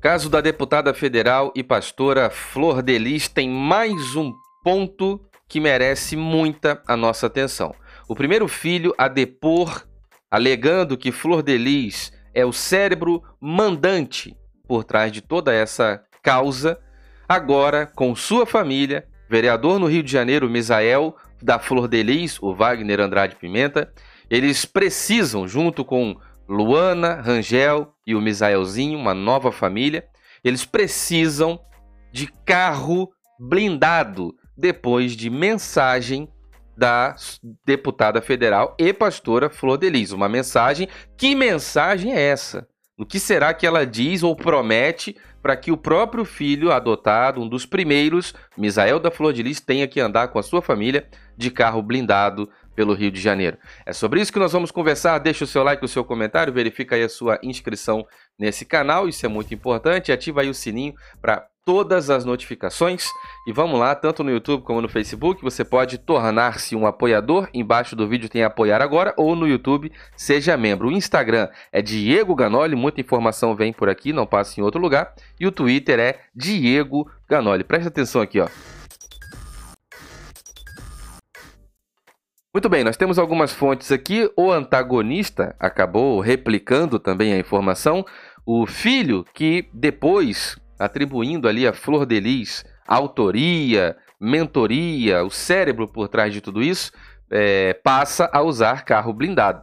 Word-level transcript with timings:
Caso 0.00 0.30
da 0.30 0.40
deputada 0.40 0.94
federal 0.94 1.52
e 1.54 1.62
pastora 1.62 2.30
Flor 2.30 2.80
Delis 2.80 3.28
tem 3.28 3.50
mais 3.50 4.16
um 4.16 4.32
ponto 4.64 5.20
que 5.46 5.60
merece 5.60 6.16
muita 6.16 6.82
a 6.88 6.96
nossa 6.96 7.26
atenção. 7.26 7.74
O 8.08 8.14
primeiro 8.14 8.48
filho 8.48 8.94
a 8.96 9.08
depor, 9.08 9.86
alegando 10.30 10.96
que 10.96 11.12
Flor 11.12 11.42
Delis 11.42 12.14
é 12.32 12.46
o 12.46 12.52
cérebro 12.52 13.22
mandante 13.38 14.34
por 14.66 14.84
trás 14.84 15.12
de 15.12 15.20
toda 15.20 15.52
essa 15.52 16.02
causa, 16.22 16.80
agora 17.28 17.84
com 17.84 18.16
sua 18.16 18.46
família, 18.46 19.06
vereador 19.28 19.78
no 19.78 19.86
Rio 19.86 20.02
de 20.02 20.10
Janeiro, 20.10 20.48
Misael, 20.48 21.14
da 21.42 21.58
Flor 21.58 21.86
Delis, 21.86 22.38
o 22.40 22.54
Wagner 22.54 23.00
Andrade 23.00 23.36
Pimenta, 23.36 23.92
eles 24.30 24.64
precisam, 24.64 25.46
junto 25.46 25.84
com 25.84 26.16
Luana, 26.50 27.14
Rangel 27.14 27.94
e 28.04 28.12
o 28.12 28.20
Misaelzinho, 28.20 28.98
uma 28.98 29.14
nova 29.14 29.52
família, 29.52 30.04
eles 30.42 30.64
precisam 30.64 31.60
de 32.12 32.26
carro 32.44 33.08
blindado 33.38 34.34
depois 34.56 35.12
de 35.12 35.30
mensagem 35.30 36.28
da 36.76 37.14
deputada 37.64 38.20
federal 38.20 38.74
e 38.80 38.92
pastora 38.92 39.48
Flor 39.48 39.78
Delis. 39.78 40.10
Uma 40.10 40.28
mensagem. 40.28 40.88
Que 41.16 41.36
mensagem 41.36 42.12
é 42.12 42.20
essa? 42.20 42.66
O 42.98 43.06
que 43.06 43.20
será 43.20 43.54
que 43.54 43.64
ela 43.64 43.86
diz 43.86 44.24
ou 44.24 44.34
promete 44.34 45.16
para 45.40 45.56
que 45.56 45.70
o 45.70 45.76
próprio 45.76 46.24
filho 46.24 46.72
adotado, 46.72 47.40
um 47.40 47.48
dos 47.48 47.64
primeiros, 47.64 48.34
Misael 48.58 48.98
da 48.98 49.10
Flor 49.10 49.32
de 49.32 49.42
Lis, 49.42 49.60
tenha 49.60 49.86
que 49.86 50.00
andar 50.00 50.28
com 50.28 50.38
a 50.38 50.42
sua 50.42 50.60
família 50.60 51.08
de 51.40 51.50
carro 51.50 51.82
blindado 51.82 52.48
pelo 52.76 52.94
Rio 52.94 53.10
de 53.10 53.20
Janeiro. 53.20 53.58
É 53.84 53.92
sobre 53.92 54.20
isso 54.20 54.32
que 54.32 54.38
nós 54.38 54.52
vamos 54.52 54.70
conversar. 54.70 55.18
Deixa 55.18 55.44
o 55.44 55.46
seu 55.46 55.62
like, 55.62 55.84
o 55.84 55.88
seu 55.88 56.04
comentário, 56.04 56.52
verifica 56.52 56.94
aí 56.94 57.02
a 57.02 57.08
sua 57.08 57.38
inscrição 57.42 58.06
nesse 58.38 58.64
canal, 58.64 59.08
isso 59.08 59.26
é 59.26 59.28
muito 59.28 59.52
importante. 59.52 60.12
Ativa 60.12 60.42
aí 60.42 60.48
o 60.48 60.54
sininho 60.54 60.94
para 61.20 61.46
todas 61.64 62.10
as 62.10 62.24
notificações. 62.24 63.06
E 63.46 63.52
vamos 63.52 63.78
lá, 63.78 63.94
tanto 63.94 64.24
no 64.24 64.30
YouTube 64.30 64.62
como 64.62 64.80
no 64.80 64.88
Facebook, 64.88 65.42
você 65.42 65.64
pode 65.64 65.98
tornar-se 65.98 66.74
um 66.74 66.86
apoiador. 66.86 67.48
Embaixo 67.52 67.94
do 67.94 68.08
vídeo 68.08 68.28
tem 68.28 68.42
apoiar 68.42 68.82
agora 68.82 69.14
ou 69.16 69.36
no 69.36 69.46
YouTube 69.46 69.92
seja 70.16 70.56
membro. 70.56 70.88
O 70.88 70.92
Instagram 70.92 71.48
é 71.70 71.82
Diego 71.82 72.34
Ganoli, 72.34 72.74
muita 72.74 73.00
informação 73.00 73.54
vem 73.54 73.72
por 73.72 73.88
aqui, 73.88 74.12
não 74.12 74.26
passa 74.26 74.60
em 74.60 74.64
outro 74.64 74.80
lugar. 74.80 75.14
E 75.38 75.46
o 75.46 75.52
Twitter 75.52 75.98
é 75.98 76.18
Diego 76.34 77.10
Ganoli. 77.28 77.62
Presta 77.62 77.88
atenção 77.88 78.22
aqui, 78.22 78.40
ó. 78.40 78.48
Muito 82.52 82.68
bem, 82.68 82.82
nós 82.82 82.96
temos 82.96 83.16
algumas 83.16 83.52
fontes 83.52 83.92
aqui. 83.92 84.28
O 84.36 84.50
antagonista 84.50 85.54
acabou 85.56 86.18
replicando 86.18 86.98
também 86.98 87.32
a 87.32 87.38
informação. 87.38 88.04
O 88.44 88.66
filho 88.66 89.24
que 89.32 89.68
depois, 89.72 90.58
atribuindo 90.76 91.46
ali 91.46 91.64
a 91.64 91.72
Flor 91.72 92.04
de 92.04 92.18
Lis 92.18 92.64
autoria, 92.88 93.96
mentoria, 94.20 95.24
o 95.24 95.30
cérebro 95.30 95.86
por 95.86 96.08
trás 96.08 96.32
de 96.32 96.40
tudo 96.40 96.60
isso, 96.60 96.90
é, 97.30 97.72
passa 97.72 98.28
a 98.32 98.42
usar 98.42 98.84
carro 98.84 99.12
blindado. 99.12 99.62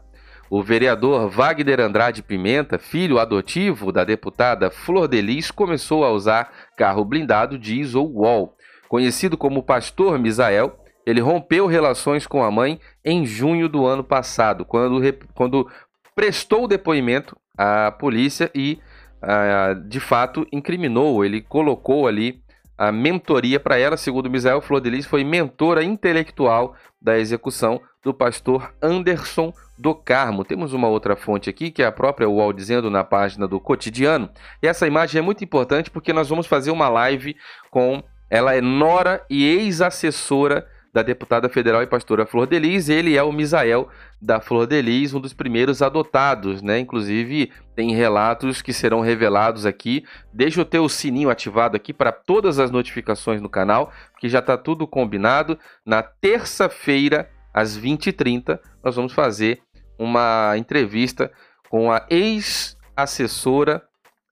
O 0.49 0.63
vereador 0.63 1.29
Wagner 1.29 1.81
Andrade 1.81 2.23
Pimenta, 2.23 2.79
filho 2.79 3.19
adotivo 3.19 3.91
da 3.91 4.05
deputada 4.05 4.71
Flor 4.71 5.09
de 5.09 5.21
Lis, 5.21 5.51
começou 5.51 6.05
a 6.05 6.11
usar 6.11 6.53
carro 6.77 7.03
blindado, 7.03 7.59
diz 7.59 7.95
o 7.95 8.03
UOL. 8.03 8.55
Conhecido 8.87 9.37
como 9.37 9.61
Pastor 9.61 10.17
Misael, 10.17 10.86
ele 11.07 11.21
rompeu 11.21 11.67
relações 11.67 12.27
com 12.27 12.43
a 12.43 12.51
mãe 12.51 12.81
em 13.03 13.25
junho 13.25 13.69
do 13.69 13.85
ano 13.85 14.03
passado, 14.03 14.65
quando, 14.65 15.01
quando 15.33 15.71
prestou 16.13 16.67
depoimento 16.67 17.33
à 17.57 17.89
polícia 17.89 18.51
e, 18.53 18.77
ah, 19.21 19.73
de 19.87 20.01
fato, 20.01 20.45
incriminou. 20.51 21.23
Ele 21.23 21.39
colocou 21.39 22.09
ali 22.09 22.41
a 22.77 22.91
mentoria 22.91 23.57
para 23.57 23.77
ela, 23.77 23.95
segundo 23.95 24.29
Misael 24.29 24.59
Flor 24.59 24.81
de 24.81 24.89
Lis, 24.89 25.05
foi 25.05 25.23
mentora 25.23 25.81
intelectual 25.81 26.75
da 27.01 27.17
execução 27.17 27.79
do 28.03 28.13
pastor 28.13 28.73
Anderson 28.81 29.53
do 29.79 29.95
Carmo. 29.95 30.43
Temos 30.43 30.73
uma 30.73 30.89
outra 30.89 31.15
fonte 31.15 31.49
aqui, 31.49 31.71
que 31.71 31.83
é 31.83 31.85
a 31.85 31.91
própria 31.91 32.27
UOL 32.27 32.51
dizendo 32.51 32.91
na 32.91 33.05
página 33.05 33.47
do 33.47 33.61
cotidiano. 33.61 34.29
E 34.61 34.67
essa 34.67 34.85
imagem 34.85 35.19
é 35.19 35.21
muito 35.21 35.41
importante 35.41 35.89
porque 35.89 36.11
nós 36.11 36.27
vamos 36.27 36.47
fazer 36.47 36.69
uma 36.69 36.89
live 36.89 37.37
com. 37.71 38.03
Ela 38.29 38.53
é 38.55 38.59
nora 38.59 39.25
e 39.29 39.45
ex-assessora 39.45 40.67
da 40.97 41.03
deputada 41.03 41.47
federal 41.47 41.83
e 41.83 41.87
pastora 41.87 42.25
Flor 42.25 42.47
Delis. 42.47 42.89
Ele 42.89 43.15
é 43.15 43.21
o 43.21 43.31
Misael 43.31 43.87
da 44.19 44.41
Flor 44.41 44.65
Delis, 44.65 45.13
um 45.13 45.19
dos 45.19 45.31
primeiros 45.31 45.83
adotados, 45.83 46.63
né? 46.63 46.79
Inclusive, 46.79 47.51
tem 47.75 47.93
relatos 47.93 48.63
que 48.63 48.73
serão 48.73 48.99
revelados 48.99 49.63
aqui. 49.63 50.03
Deixa 50.33 50.67
o 50.81 50.89
sininho 50.89 51.29
ativado 51.29 51.77
aqui 51.77 51.93
para 51.93 52.11
todas 52.11 52.57
as 52.57 52.71
notificações 52.71 53.39
no 53.39 53.47
canal, 53.47 53.91
que 54.19 54.27
já 54.27 54.39
está 54.39 54.57
tudo 54.57 54.87
combinado. 54.87 55.59
Na 55.85 56.01
terça-feira, 56.01 57.29
às 57.53 57.77
20h30, 57.77 58.59
nós 58.83 58.95
vamos 58.95 59.13
fazer 59.13 59.61
uma 59.99 60.55
entrevista 60.57 61.31
com 61.69 61.91
a 61.91 62.07
ex-assessora 62.09 63.83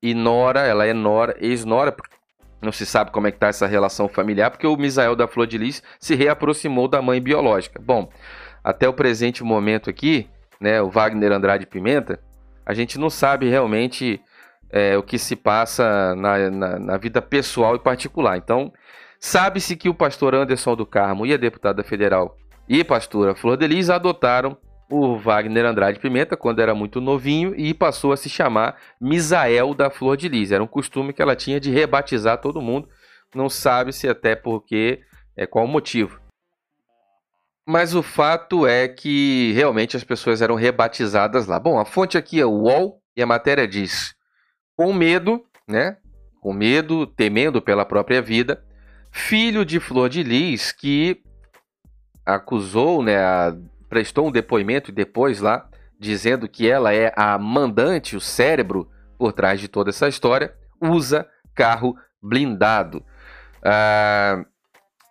e 0.01 0.15
Nora, 0.15 0.61
ela 0.61 0.87
é 0.87 0.93
Nora, 0.93 1.37
ex-Nora, 1.39 1.95
não 2.65 2.71
se 2.71 2.85
sabe 2.85 3.11
como 3.11 3.27
é 3.27 3.31
que 3.31 3.37
está 3.37 3.47
essa 3.47 3.67
relação 3.67 4.09
familiar, 4.09 4.51
porque 4.51 4.67
o 4.67 4.75
Misael 4.75 5.15
da 5.15 5.27
Flor 5.27 5.47
de 5.47 5.57
Lis 5.57 5.81
se 5.99 6.15
reaproximou 6.15 6.87
da 6.87 7.01
mãe 7.01 7.21
biológica. 7.21 7.79
Bom, 7.81 8.09
até 8.63 8.89
o 8.89 8.93
presente 8.93 9.43
momento 9.43 9.89
aqui, 9.89 10.27
né, 10.59 10.81
o 10.81 10.89
Wagner 10.89 11.31
Andrade 11.31 11.65
Pimenta, 11.65 12.19
a 12.65 12.73
gente 12.73 12.97
não 12.99 13.09
sabe 13.09 13.47
realmente 13.47 14.19
é, 14.71 14.97
o 14.97 15.03
que 15.03 15.19
se 15.19 15.35
passa 15.35 16.15
na, 16.15 16.49
na, 16.49 16.79
na 16.79 16.97
vida 16.97 17.21
pessoal 17.21 17.75
e 17.75 17.79
particular. 17.79 18.37
Então, 18.37 18.73
sabe-se 19.19 19.75
que 19.75 19.87
o 19.87 19.93
pastor 19.93 20.33
Anderson 20.33 20.75
do 20.75 20.85
Carmo 20.85 21.25
e 21.25 21.33
a 21.33 21.37
deputada 21.37 21.83
federal 21.83 22.35
e 22.67 22.83
pastora 22.83 23.35
Flor 23.35 23.55
de 23.55 23.67
Lis 23.67 23.89
adotaram 23.89 24.57
o 24.89 25.17
Wagner 25.17 25.65
Andrade 25.65 25.99
Pimenta 25.99 26.37
quando 26.37 26.61
era 26.61 26.75
muito 26.75 27.01
novinho 27.01 27.55
e 27.55 27.73
passou 27.73 28.11
a 28.11 28.17
se 28.17 28.29
chamar 28.29 28.79
Misael 29.01 29.73
da 29.73 29.89
Flor 29.89 30.15
de 30.15 30.27
Lis. 30.27 30.51
Era 30.51 30.63
um 30.63 30.67
costume 30.67 31.13
que 31.13 31.21
ela 31.21 31.35
tinha 31.35 31.59
de 31.59 31.71
rebatizar 31.71 32.39
todo 32.39 32.61
mundo. 32.61 32.87
Não 33.33 33.49
sabe 33.49 33.91
se 33.91 34.07
até 34.07 34.35
porque, 34.35 35.01
é, 35.35 35.45
qual 35.45 35.65
o 35.65 35.67
motivo. 35.67 36.19
Mas 37.67 37.95
o 37.95 38.03
fato 38.03 38.67
é 38.67 38.87
que 38.87 39.51
realmente 39.53 39.97
as 39.97 40.03
pessoas 40.03 40.41
eram 40.41 40.55
rebatizadas 40.55 41.47
lá. 41.47 41.59
Bom, 41.59 41.79
a 41.79 41.85
fonte 41.85 42.17
aqui 42.17 42.39
é 42.39 42.45
o 42.45 42.51
UOL 42.51 43.01
e 43.17 43.23
a 43.23 43.25
matéria 43.25 43.67
diz: 43.67 44.13
com 44.77 44.93
medo, 44.93 45.43
né? 45.67 45.97
Com 46.41 46.53
medo, 46.53 47.07
temendo 47.07 47.59
pela 47.59 47.83
própria 47.83 48.21
vida, 48.21 48.63
filho 49.11 49.65
de 49.65 49.79
Flor 49.79 50.09
de 50.09 50.21
Lis 50.21 50.71
que 50.71 51.23
acusou, 52.23 53.01
né, 53.01 53.17
a 53.17 53.55
prestou 53.89 54.27
um 54.27 54.31
depoimento 54.31 54.91
depois 54.91 55.39
lá 55.39 55.69
dizendo 55.99 56.47
que 56.47 56.69
ela 56.69 56.93
é 56.93 57.13
a 57.15 57.37
mandante, 57.37 58.15
o 58.15 58.21
cérebro 58.21 58.89
por 59.17 59.31
trás 59.31 59.59
de 59.59 59.67
toda 59.67 59.89
essa 59.89 60.07
história, 60.07 60.53
usa 60.81 61.27
carro 61.53 61.95
blindado. 62.21 63.03
Ah, 63.63 64.43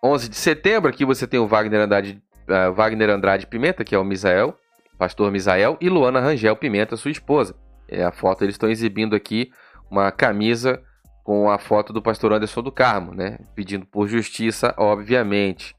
11 0.05 0.29
de 0.29 0.35
setembro, 0.35 0.89
aqui 0.89 1.03
você 1.03 1.25
tem 1.25 1.39
o 1.39 1.47
Wagner 1.47 1.81
Andrade, 1.81 2.21
uh, 2.47 2.71
Wagner 2.73 3.09
Andrade 3.09 3.47
Pimenta, 3.47 3.83
que 3.83 3.95
é 3.95 3.97
o 3.97 4.03
Misael, 4.03 4.55
pastor 4.99 5.31
Misael, 5.31 5.77
e 5.81 5.89
Luana 5.89 6.19
Rangel 6.19 6.55
Pimenta, 6.55 6.95
sua 6.95 7.09
esposa. 7.09 7.55
É 7.87 8.03
a 8.03 8.11
foto, 8.11 8.43
eles 8.43 8.53
estão 8.53 8.69
exibindo 8.69 9.15
aqui 9.15 9.51
uma 9.89 10.11
camisa 10.11 10.81
com 11.23 11.49
a 11.49 11.57
foto 11.57 11.91
do 11.91 12.03
pastor 12.03 12.33
Anderson 12.33 12.61
do 12.61 12.71
Carmo, 12.71 13.15
né? 13.15 13.39
Pedindo 13.55 13.85
por 13.87 14.07
justiça, 14.07 14.75
obviamente. 14.77 15.75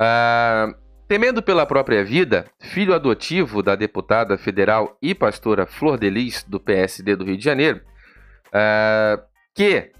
Uh, 0.00 0.72
Temendo 1.08 1.40
pela 1.40 1.64
própria 1.64 2.04
vida, 2.04 2.46
filho 2.58 2.92
adotivo 2.92 3.62
da 3.62 3.76
deputada 3.76 4.36
federal 4.36 4.98
e 5.00 5.14
pastora 5.14 5.64
Flor 5.64 5.96
Delis, 5.96 6.42
do 6.42 6.58
PSD 6.58 7.14
do 7.14 7.24
Rio 7.24 7.36
de 7.36 7.44
Janeiro, 7.44 7.80
uh, 8.48 9.22
que 9.54 9.92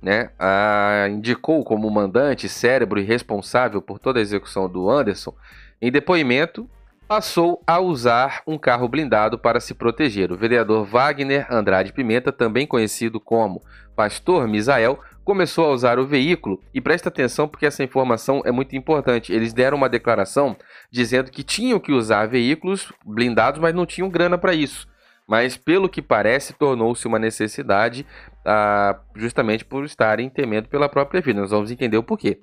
né, 0.00 0.30
uh, 0.40 1.08
indicou 1.10 1.62
como 1.62 1.90
mandante, 1.90 2.48
cérebro 2.48 2.98
e 2.98 3.04
responsável 3.04 3.82
por 3.82 3.98
toda 3.98 4.20
a 4.20 4.22
execução 4.22 4.70
do 4.70 4.88
Anderson, 4.90 5.34
em 5.82 5.92
depoimento, 5.92 6.66
passou 7.06 7.62
a 7.66 7.78
usar 7.78 8.42
um 8.46 8.56
carro 8.56 8.88
blindado 8.88 9.38
para 9.38 9.60
se 9.60 9.74
proteger. 9.74 10.32
O 10.32 10.36
vereador 10.36 10.86
Wagner 10.86 11.46
Andrade 11.52 11.92
Pimenta, 11.92 12.32
também 12.32 12.66
conhecido 12.66 13.20
como 13.20 13.62
Pastor 13.94 14.48
Misael, 14.48 14.98
começou 15.24 15.66
a 15.66 15.72
usar 15.72 15.98
o 15.98 16.06
veículo 16.06 16.60
e 16.74 16.80
presta 16.80 17.08
atenção 17.08 17.48
porque 17.48 17.66
essa 17.66 17.82
informação 17.82 18.42
é 18.44 18.52
muito 18.52 18.76
importante. 18.76 19.32
Eles 19.32 19.52
deram 19.52 19.76
uma 19.76 19.88
declaração 19.88 20.56
dizendo 20.90 21.30
que 21.30 21.42
tinham 21.42 21.78
que 21.78 21.92
usar 21.92 22.26
veículos 22.26 22.92
blindados, 23.04 23.60
mas 23.60 23.74
não 23.74 23.86
tinham 23.86 24.08
grana 24.08 24.36
para 24.36 24.54
isso. 24.54 24.86
Mas 25.26 25.56
pelo 25.56 25.88
que 25.88 26.02
parece, 26.02 26.52
tornou-se 26.52 27.06
uma 27.06 27.18
necessidade 27.18 28.04
ah, 28.44 28.98
justamente 29.16 29.64
por 29.64 29.84
estarem 29.84 30.28
temendo 30.28 30.68
pela 30.68 30.88
própria 30.88 31.20
vida. 31.20 31.40
Nós 31.40 31.50
vamos 31.50 31.70
entender 31.70 31.96
o 31.96 32.02
porquê. 32.02 32.40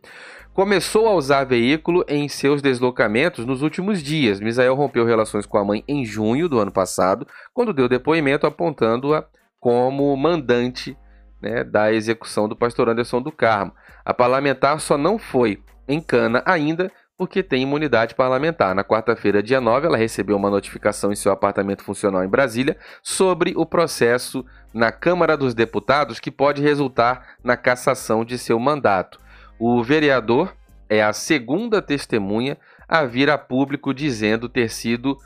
Começou 0.53 1.07
a 1.07 1.13
usar 1.13 1.43
veículo 1.43 2.03
em 2.07 2.27
seus 2.27 2.61
deslocamentos 2.61 3.45
nos 3.45 3.61
últimos 3.61 4.01
dias. 4.01 4.39
Misael 4.39 4.75
rompeu 4.75 5.05
relações 5.05 5.45
com 5.45 5.57
a 5.57 5.63
mãe 5.63 5.83
em 5.87 6.03
junho 6.03 6.49
do 6.49 6.59
ano 6.59 6.71
passado, 6.71 7.27
quando 7.53 7.73
deu 7.73 7.87
depoimento 7.87 8.47
apontando-a 8.47 9.25
como 9.59 10.15
mandante 10.15 10.97
né, 11.41 11.63
da 11.63 11.91
execução 11.91 12.47
do 12.47 12.55
pastor 12.55 12.89
Anderson 12.89 13.21
do 13.21 13.31
Carmo. 13.31 13.73
A 14.03 14.13
parlamentar 14.13 14.79
só 14.79 14.97
não 14.97 15.17
foi 15.17 15.61
em 15.87 16.01
cana 16.01 16.43
ainda 16.45 16.91
porque 17.17 17.43
tem 17.43 17.63
imunidade 17.63 18.15
parlamentar. 18.15 18.73
Na 18.73 18.81
quarta-feira, 18.81 19.43
dia 19.43 19.59
9, 19.59 19.87
ela 19.87 19.97
recebeu 19.97 20.37
uma 20.37 20.49
notificação 20.49 21.11
em 21.11 21.15
seu 21.15 21.33
apartamento 21.33 21.83
funcional 21.83 22.23
em 22.23 22.29
Brasília 22.29 22.77
sobre 23.03 23.53
o 23.57 23.65
processo 23.65 24.45
na 24.73 24.89
Câmara 24.89 25.35
dos 25.35 25.53
Deputados 25.53 26.19
que 26.19 26.31
pode 26.31 26.61
resultar 26.61 27.35
na 27.43 27.57
cassação 27.57 28.23
de 28.23 28.37
seu 28.37 28.57
mandato. 28.57 29.19
O 29.59 29.83
vereador 29.83 30.55
é 30.87 31.03
a 31.03 31.11
segunda 31.11 31.81
testemunha 31.81 32.57
a 32.87 33.03
vir 33.03 33.29
a 33.29 33.37
público 33.37 33.93
dizendo 33.93 34.47
ter 34.47 34.69
sido 34.69 35.17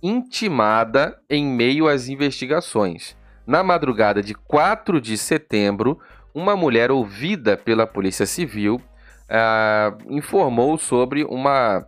intimada 0.00 1.18
em 1.28 1.44
meio 1.44 1.88
às 1.88 2.08
investigações. 2.08 3.16
Na 3.50 3.64
madrugada 3.64 4.22
de 4.22 4.32
4 4.32 5.00
de 5.00 5.18
setembro, 5.18 5.98
uma 6.32 6.54
mulher 6.54 6.92
ouvida 6.92 7.56
pela 7.56 7.84
Polícia 7.84 8.24
Civil 8.24 8.76
uh, 8.76 9.98
informou 10.08 10.78
sobre 10.78 11.24
uma, 11.24 11.84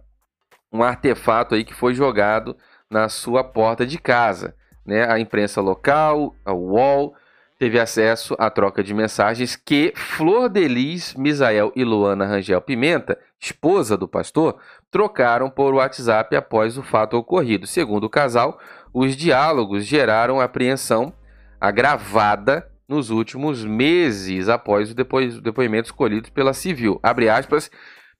um 0.72 0.82
artefato 0.82 1.54
aí 1.54 1.62
que 1.62 1.72
foi 1.72 1.94
jogado 1.94 2.56
na 2.90 3.08
sua 3.08 3.44
porta 3.44 3.86
de 3.86 3.96
casa. 3.96 4.56
Né? 4.84 5.08
A 5.08 5.20
imprensa 5.20 5.60
local, 5.60 6.34
a 6.44 6.52
UOL, 6.52 7.14
teve 7.60 7.78
acesso 7.78 8.34
à 8.40 8.50
troca 8.50 8.82
de 8.82 8.92
mensagens 8.92 9.54
que 9.54 9.92
Flor 9.94 10.48
Delis, 10.48 11.14
Misael 11.14 11.70
e 11.76 11.84
Luana 11.84 12.26
Rangel 12.26 12.60
Pimenta, 12.60 13.16
esposa 13.38 13.96
do 13.96 14.08
pastor, 14.08 14.58
trocaram 14.90 15.48
por 15.48 15.74
WhatsApp 15.74 16.34
após 16.34 16.76
o 16.76 16.82
fato 16.82 17.16
ocorrido. 17.16 17.68
Segundo 17.68 18.02
o 18.02 18.10
casal, 18.10 18.58
os 18.92 19.14
diálogos 19.14 19.86
geraram 19.86 20.40
apreensão 20.40 21.14
agravada 21.62 22.68
nos 22.88 23.10
últimos 23.10 23.64
meses 23.64 24.48
após 24.48 24.90
o, 24.90 24.94
depo 24.96 25.18
o 25.18 25.40
depoimento 25.40 25.86
escolhido 25.86 26.32
pela 26.32 26.52
civil. 26.52 26.98
Abre 27.00 27.28
aspas, 27.28 27.70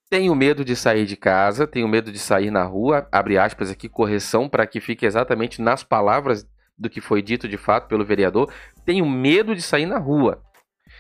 tenho 0.09 0.33
medo 0.37 0.65
de 0.65 0.77
sair 0.77 1.05
de 1.07 1.17
casa, 1.17 1.67
tenho 1.67 1.89
medo 1.89 2.13
de 2.13 2.21
sair 2.21 2.53
na 2.53 2.63
rua, 2.63 3.09
abre 3.11 3.37
aspas 3.37 3.69
aqui, 3.69 3.89
correção 3.89 4.49
para 4.49 4.65
que 4.65 4.81
fique 4.81 5.05
exatamente 5.05 5.61
nas 5.61 5.83
palavras 5.83 6.47
do 6.79 6.89
que 6.89 7.01
foi 7.01 7.21
dito 7.21 7.49
de 7.49 7.57
fato 7.57 7.89
pelo 7.89 8.05
vereador, 8.05 8.49
tenho 8.87 9.05
medo 9.05 9.57
de 9.57 9.63
sair 9.63 9.87
na 9.87 9.99
rua 9.99 10.41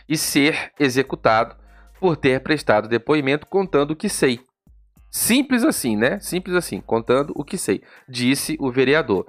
e 0.08 0.18
ser 0.18 0.72
executado 0.80 1.54
por 2.00 2.16
ter 2.16 2.40
prestado 2.40 2.88
depoimento 2.88 3.46
contando 3.46 3.92
o 3.92 3.96
que 3.96 4.08
sei. 4.08 4.40
Simples 5.08 5.62
assim, 5.62 5.96
né? 5.96 6.18
Simples 6.18 6.56
assim, 6.56 6.80
contando 6.80 7.32
o 7.36 7.44
que 7.44 7.56
sei, 7.56 7.82
disse 8.08 8.56
o 8.58 8.68
vereador. 8.72 9.28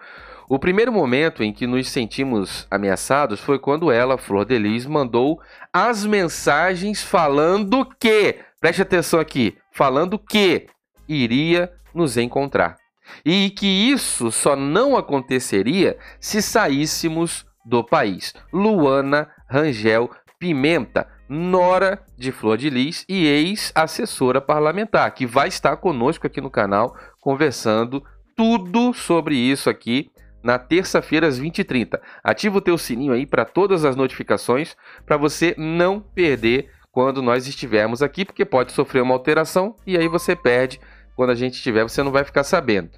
O 0.49 0.59
primeiro 0.59 0.91
momento 0.91 1.41
em 1.43 1.53
que 1.53 1.65
nos 1.65 1.89
sentimos 1.89 2.67
ameaçados 2.69 3.39
foi 3.39 3.57
quando 3.57 3.91
ela, 3.91 4.17
Flor 4.17 4.45
de 4.45 4.57
Lis, 4.57 4.85
mandou 4.85 5.39
as 5.71 6.05
mensagens 6.05 7.01
falando 7.01 7.85
que, 7.99 8.39
preste 8.59 8.81
atenção 8.81 9.19
aqui, 9.19 9.57
falando 9.71 10.19
que 10.19 10.67
iria 11.07 11.71
nos 11.93 12.17
encontrar. 12.17 12.77
E 13.25 13.49
que 13.49 13.67
isso 13.67 14.31
só 14.31 14.55
não 14.55 14.97
aconteceria 14.97 15.97
se 16.19 16.41
saíssemos 16.41 17.45
do 17.65 17.83
país. 17.83 18.33
Luana 18.51 19.29
Rangel 19.49 20.09
Pimenta, 20.39 21.07
nora 21.29 22.01
de 22.17 22.31
Flor 22.31 22.57
de 22.57 22.69
Lis 22.69 23.05
e 23.07 23.25
ex-assessora 23.25 24.41
parlamentar, 24.41 25.11
que 25.11 25.25
vai 25.25 25.47
estar 25.47 25.77
conosco 25.77 26.27
aqui 26.27 26.41
no 26.41 26.49
canal 26.49 26.95
conversando 27.21 28.03
tudo 28.35 28.93
sobre 28.93 29.35
isso 29.35 29.69
aqui 29.69 30.11
na 30.43 30.59
terça-feira 30.59 31.25
às 31.25 31.39
20h30. 31.39 31.99
Ativa 32.23 32.57
o 32.57 32.61
teu 32.61 32.77
sininho 32.77 33.13
aí 33.13 33.25
para 33.25 33.45
todas 33.45 33.85
as 33.85 33.95
notificações 33.95 34.75
para 35.05 35.17
você 35.17 35.55
não 35.57 35.99
perder 35.99 36.69
quando 36.91 37.21
nós 37.21 37.47
estivermos 37.47 38.03
aqui, 38.03 38.23
porque 38.23 38.45
pode 38.45 38.71
sofrer 38.71 39.01
uma 39.01 39.15
alteração 39.15 39.75
e 39.87 39.97
aí 39.97 40.07
você 40.07 40.35
perde 40.35 40.79
quando 41.15 41.31
a 41.31 41.35
gente 41.35 41.55
estiver, 41.55 41.83
você 41.83 42.03
não 42.03 42.11
vai 42.11 42.23
ficar 42.23 42.43
sabendo. 42.43 42.89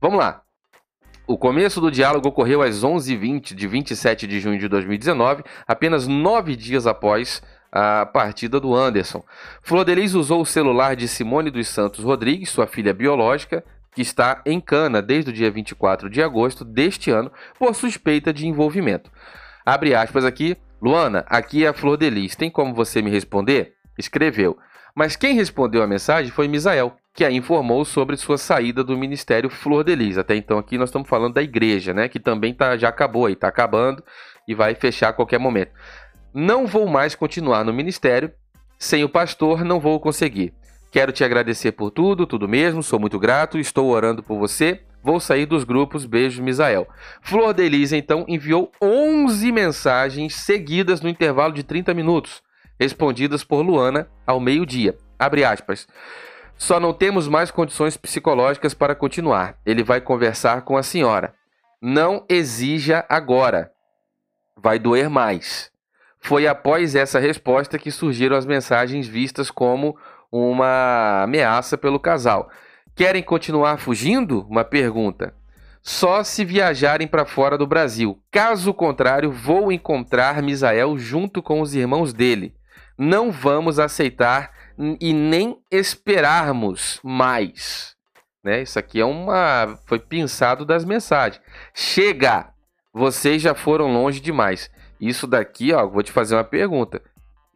Vamos 0.00 0.18
lá. 0.18 0.42
O 1.26 1.38
começo 1.38 1.80
do 1.80 1.90
diálogo 1.90 2.28
ocorreu 2.28 2.60
às 2.60 2.82
11h20 2.82 3.54
de 3.54 3.68
27 3.68 4.26
de 4.26 4.40
junho 4.40 4.58
de 4.58 4.66
2019, 4.66 5.44
apenas 5.66 6.08
nove 6.08 6.56
dias 6.56 6.86
após 6.86 7.40
a 7.70 8.04
partida 8.04 8.58
do 8.58 8.74
Anderson. 8.74 9.24
Flodeliz 9.62 10.14
usou 10.14 10.40
o 10.40 10.46
celular 10.46 10.96
de 10.96 11.06
Simone 11.06 11.50
dos 11.50 11.68
Santos 11.68 12.04
Rodrigues, 12.04 12.50
sua 12.50 12.66
filha 12.66 12.92
biológica, 12.92 13.64
que 13.94 14.02
está 14.02 14.42
em 14.46 14.60
cana 14.60 15.02
desde 15.02 15.30
o 15.30 15.32
dia 15.32 15.50
24 15.50 16.08
de 16.08 16.22
agosto 16.22 16.64
deste 16.64 17.10
ano 17.10 17.30
por 17.58 17.74
suspeita 17.74 18.32
de 18.32 18.46
envolvimento. 18.46 19.10
Abre 19.64 19.94
aspas 19.94 20.24
aqui. 20.24 20.56
Luana, 20.80 21.24
aqui 21.28 21.64
é 21.64 21.68
a 21.68 21.74
Flor 21.74 21.96
de 21.96 22.08
Lis. 22.08 22.34
Tem 22.34 22.50
como 22.50 22.74
você 22.74 23.02
me 23.02 23.10
responder? 23.10 23.74
Escreveu. 23.98 24.56
Mas 24.94 25.14
quem 25.14 25.34
respondeu 25.34 25.82
a 25.82 25.86
mensagem 25.86 26.32
foi 26.32 26.48
Misael, 26.48 26.96
que 27.14 27.24
a 27.24 27.30
informou 27.30 27.84
sobre 27.84 28.16
sua 28.16 28.38
saída 28.38 28.82
do 28.82 28.96
Ministério 28.96 29.50
Flor 29.50 29.84
de 29.84 29.94
Lis. 29.94 30.16
Até 30.16 30.34
então 30.34 30.58
aqui 30.58 30.78
nós 30.78 30.88
estamos 30.88 31.08
falando 31.08 31.34
da 31.34 31.42
igreja, 31.42 31.92
né? 31.92 32.08
Que 32.08 32.18
também 32.18 32.54
tá, 32.54 32.76
já 32.76 32.88
acabou 32.88 33.26
aí, 33.26 33.34
está 33.34 33.48
acabando 33.48 34.02
e 34.48 34.54
vai 34.54 34.74
fechar 34.74 35.10
a 35.10 35.12
qualquer 35.12 35.38
momento. 35.38 35.72
Não 36.32 36.66
vou 36.66 36.86
mais 36.86 37.14
continuar 37.14 37.64
no 37.64 37.72
ministério. 37.72 38.32
Sem 38.78 39.04
o 39.04 39.08
pastor, 39.08 39.62
não 39.62 39.78
vou 39.78 40.00
conseguir. 40.00 40.54
Quero 40.90 41.12
te 41.12 41.22
agradecer 41.22 41.72
por 41.72 41.90
tudo, 41.90 42.26
tudo 42.26 42.48
mesmo, 42.48 42.82
sou 42.82 42.98
muito 42.98 43.18
grato, 43.18 43.58
estou 43.58 43.88
orando 43.90 44.22
por 44.22 44.38
você. 44.38 44.82
Vou 45.02 45.20
sair 45.20 45.46
dos 45.46 45.64
grupos, 45.64 46.04
beijo, 46.04 46.42
Misael. 46.42 46.86
Flor 47.22 47.54
de 47.54 47.62
Elisa, 47.62 47.96
então, 47.96 48.24
enviou 48.28 48.70
11 48.82 49.52
mensagens 49.52 50.34
seguidas 50.34 51.00
no 51.00 51.08
intervalo 51.08 51.54
de 51.54 51.62
30 51.62 51.94
minutos, 51.94 52.42
respondidas 52.78 53.44
por 53.44 53.62
Luana 53.62 54.10
ao 54.26 54.40
meio-dia. 54.40 54.98
Abre 55.18 55.44
aspas. 55.44 55.86
Só 56.56 56.78
não 56.78 56.92
temos 56.92 57.28
mais 57.28 57.50
condições 57.50 57.96
psicológicas 57.96 58.74
para 58.74 58.94
continuar. 58.94 59.56
Ele 59.64 59.82
vai 59.82 60.00
conversar 60.00 60.62
com 60.62 60.76
a 60.76 60.82
senhora. 60.82 61.32
Não 61.80 62.26
exija 62.28 63.06
agora. 63.08 63.70
Vai 64.56 64.78
doer 64.78 65.08
mais. 65.08 65.70
Foi 66.22 66.46
após 66.46 66.94
essa 66.94 67.18
resposta 67.18 67.78
que 67.78 67.90
surgiram 67.90 68.36
as 68.36 68.44
mensagens 68.44 69.06
vistas 69.06 69.50
como 69.50 69.96
uma 70.30 71.22
ameaça 71.22 71.76
pelo 71.76 71.98
casal. 71.98 72.50
Querem 72.94 73.22
continuar 73.22 73.78
fugindo? 73.78 74.46
Uma 74.48 74.64
pergunta. 74.64 75.34
Só 75.82 76.22
se 76.22 76.44
viajarem 76.44 77.08
para 77.08 77.24
fora 77.24 77.56
do 77.56 77.66
Brasil. 77.66 78.22
Caso 78.30 78.74
contrário, 78.74 79.32
vou 79.32 79.72
encontrar 79.72 80.42
Misael 80.42 80.98
junto 80.98 81.42
com 81.42 81.60
os 81.60 81.74
irmãos 81.74 82.12
dele. 82.12 82.54
Não 82.98 83.32
vamos 83.32 83.78
aceitar 83.78 84.52
e 85.00 85.12
nem 85.12 85.58
esperarmos 85.70 87.00
mais. 87.02 87.96
Né? 88.44 88.62
Isso 88.62 88.78
aqui 88.78 89.00
é 89.00 89.04
uma. 89.04 89.78
Foi 89.86 89.98
pensado 89.98 90.64
das 90.64 90.84
mensagens. 90.84 91.42
Chega! 91.74 92.50
Vocês 92.92 93.40
já 93.40 93.54
foram 93.54 93.92
longe 93.92 94.20
demais. 94.20 94.70
Isso 95.00 95.26
daqui, 95.26 95.72
ó, 95.72 95.86
vou 95.86 96.02
te 96.02 96.12
fazer 96.12 96.34
uma 96.34 96.44
pergunta. 96.44 97.00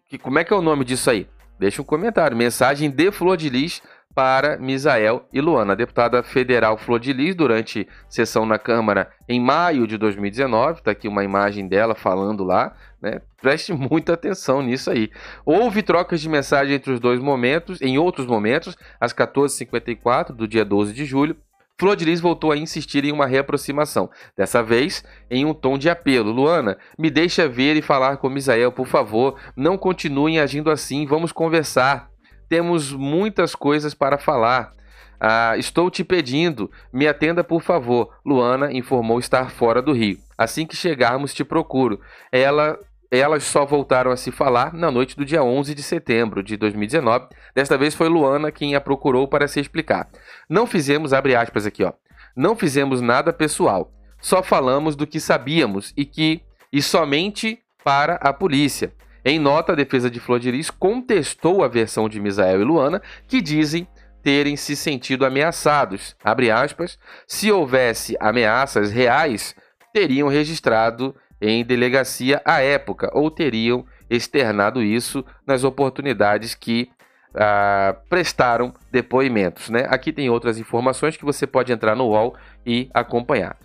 Que, 0.08 0.16
como 0.16 0.38
é 0.38 0.44
que 0.44 0.52
é 0.52 0.56
o 0.56 0.62
nome 0.62 0.84
disso 0.84 1.10
aí? 1.10 1.28
Deixa 1.64 1.80
um 1.80 1.84
comentário. 1.84 2.36
Mensagem 2.36 2.90
de 2.90 3.10
Flor 3.10 3.38
de 3.38 3.48
Lis 3.48 3.80
para 4.14 4.58
Misael 4.58 5.26
e 5.32 5.40
Luana. 5.40 5.72
A 5.72 5.74
deputada 5.74 6.22
federal 6.22 6.76
Flor 6.76 7.00
de 7.00 7.10
Lis, 7.10 7.34
durante 7.34 7.88
sessão 8.06 8.44
na 8.44 8.58
Câmara 8.58 9.10
em 9.26 9.40
maio 9.40 9.86
de 9.86 9.96
2019, 9.96 10.80
está 10.80 10.90
aqui 10.90 11.08
uma 11.08 11.24
imagem 11.24 11.66
dela 11.66 11.94
falando 11.94 12.44
lá, 12.44 12.76
né? 13.00 13.22
Preste 13.40 13.72
muita 13.90 14.12
atenção 14.12 14.60
nisso 14.60 14.90
aí. 14.90 15.10
Houve 15.42 15.82
trocas 15.82 16.20
de 16.20 16.28
mensagem 16.28 16.74
entre 16.74 16.92
os 16.92 17.00
dois 17.00 17.18
momentos, 17.18 17.80
em 17.80 17.96
outros 17.96 18.26
momentos, 18.26 18.76
às 19.00 19.14
14h54 19.14 20.32
do 20.32 20.46
dia 20.46 20.66
12 20.66 20.92
de 20.92 21.06
julho, 21.06 21.34
Flor 21.78 21.96
voltou 22.20 22.52
a 22.52 22.56
insistir 22.56 23.04
em 23.04 23.10
uma 23.10 23.26
reaproximação, 23.26 24.08
dessa 24.36 24.62
vez 24.62 25.02
em 25.28 25.44
um 25.44 25.52
tom 25.52 25.76
de 25.76 25.90
apelo. 25.90 26.30
Luana, 26.30 26.78
me 26.96 27.10
deixa 27.10 27.48
ver 27.48 27.76
e 27.76 27.82
falar 27.82 28.18
com 28.18 28.28
Misael, 28.28 28.70
por 28.70 28.86
favor. 28.86 29.38
Não 29.56 29.76
continuem 29.76 30.38
agindo 30.38 30.70
assim, 30.70 31.04
vamos 31.04 31.32
conversar. 31.32 32.08
Temos 32.48 32.92
muitas 32.92 33.56
coisas 33.56 33.92
para 33.92 34.18
falar. 34.18 34.72
Ah, 35.18 35.56
estou 35.56 35.90
te 35.90 36.04
pedindo, 36.04 36.70
me 36.92 37.08
atenda 37.08 37.42
por 37.42 37.60
favor. 37.60 38.10
Luana 38.24 38.72
informou 38.72 39.18
estar 39.18 39.50
fora 39.50 39.82
do 39.82 39.92
Rio. 39.92 40.18
Assim 40.38 40.66
que 40.66 40.76
chegarmos, 40.76 41.34
te 41.34 41.44
procuro. 41.44 42.00
Ela 42.30 42.78
elas 43.18 43.44
só 43.44 43.64
voltaram 43.64 44.10
a 44.10 44.16
se 44.16 44.30
falar 44.30 44.72
na 44.72 44.90
noite 44.90 45.16
do 45.16 45.24
dia 45.24 45.42
11 45.42 45.74
de 45.74 45.82
setembro 45.82 46.42
de 46.42 46.56
2019. 46.56 47.26
Desta 47.54 47.76
vez 47.76 47.94
foi 47.94 48.08
Luana 48.08 48.50
quem 48.50 48.74
a 48.74 48.80
procurou 48.80 49.28
para 49.28 49.48
se 49.48 49.60
explicar. 49.60 50.08
Não 50.48 50.66
fizemos, 50.66 51.12
abre 51.12 51.34
aspas 51.34 51.66
aqui, 51.66 51.84
ó. 51.84 51.92
Não 52.36 52.56
fizemos 52.56 53.00
nada 53.00 53.32
pessoal. 53.32 53.92
Só 54.20 54.42
falamos 54.42 54.96
do 54.96 55.06
que 55.06 55.20
sabíamos 55.20 55.92
e 55.96 56.04
que 56.04 56.42
e 56.72 56.82
somente 56.82 57.60
para 57.84 58.14
a 58.14 58.32
polícia. 58.32 58.92
Em 59.24 59.38
nota, 59.38 59.72
a 59.72 59.76
defesa 59.76 60.10
de 60.10 60.18
Flor 60.18 60.40
de 60.40 60.50
Lis 60.50 60.70
contestou 60.70 61.62
a 61.62 61.68
versão 61.68 62.08
de 62.08 62.20
Misael 62.20 62.60
e 62.60 62.64
Luana, 62.64 63.00
que 63.28 63.40
dizem 63.40 63.86
terem 64.22 64.56
se 64.56 64.74
sentido 64.74 65.24
ameaçados. 65.24 66.16
Abre 66.24 66.50
aspas. 66.50 66.98
Se 67.26 67.52
houvesse 67.52 68.16
ameaças 68.18 68.90
reais, 68.90 69.54
teriam 69.92 70.28
registrado 70.28 71.14
em 71.40 71.64
delegacia 71.64 72.40
à 72.44 72.60
época 72.60 73.10
ou 73.12 73.30
teriam 73.30 73.84
externado 74.08 74.82
isso 74.82 75.24
nas 75.46 75.64
oportunidades 75.64 76.54
que 76.54 76.90
ah, 77.34 77.96
prestaram 78.08 78.72
depoimentos. 78.90 79.68
Né? 79.70 79.86
Aqui 79.88 80.12
tem 80.12 80.30
outras 80.30 80.58
informações 80.58 81.16
que 81.16 81.24
você 81.24 81.46
pode 81.46 81.72
entrar 81.72 81.96
no 81.96 82.08
UOL 82.08 82.34
e 82.64 82.88
acompanhar. 82.94 83.56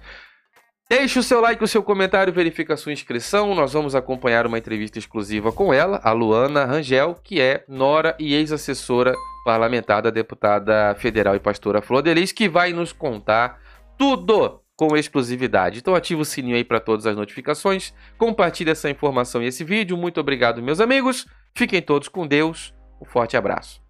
Deixe 0.90 1.20
o 1.20 1.24
seu 1.24 1.40
like, 1.40 1.64
o 1.64 1.68
seu 1.68 1.84
comentário, 1.84 2.34
verifique 2.34 2.74
a 2.74 2.78
sua 2.78 2.92
inscrição. 2.92 3.54
Nós 3.54 3.74
vamos 3.74 3.94
acompanhar 3.94 4.48
uma 4.48 4.58
entrevista 4.58 4.98
exclusiva 4.98 5.52
com 5.52 5.72
ela, 5.72 6.02
a 6.04 6.12
Luana 6.12 6.66
Rangel, 6.66 7.16
que 7.24 7.40
é 7.40 7.64
nora 7.68 8.16
e 8.18 8.34
ex-assessora 8.34 9.14
parlamentar 9.46 10.02
da 10.02 10.10
deputada 10.10 10.96
federal 10.96 11.36
e 11.36 11.40
pastora 11.40 11.80
Flor 11.80 12.02
Delis, 12.02 12.32
que 12.32 12.50
vai 12.50 12.74
nos 12.74 12.92
contar 12.92 13.60
tudo 14.00 14.62
com 14.80 14.96
exclusividade. 14.96 15.80
Então 15.80 15.94
ativa 15.94 16.22
o 16.22 16.26
sininho 16.26 16.56
aí 16.56 16.64
para 16.64 16.80
todas 16.80 17.06
as 17.06 17.14
notificações, 17.14 17.94
compartilhe 18.18 18.72
essa 18.72 18.90
informação 18.90 19.44
e 19.44 19.48
esse 19.48 19.62
vídeo. 19.62 19.98
Muito 19.98 20.22
obrigado, 20.22 20.64
meus 20.64 20.80
amigos. 20.80 21.28
Fiquem 21.54 21.82
todos 21.82 22.08
com 22.08 22.26
Deus. 22.26 22.74
Um 23.02 23.04
forte 23.04 23.36
abraço. 23.36 23.82